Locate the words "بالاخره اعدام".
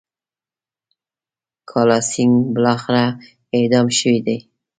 2.55-3.87